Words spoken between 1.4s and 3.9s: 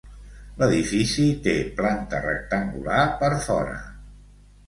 té planta rectangular per fora.